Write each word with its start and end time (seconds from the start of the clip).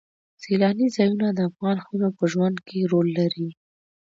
سیلانی 0.41 0.87
ځایونه 0.95 1.27
د 1.33 1.39
افغان 1.49 1.77
ښځو 1.85 2.09
په 2.17 2.23
ژوند 2.31 2.57
کې 2.67 2.89
رول 2.91 3.07
لري. 3.19 3.47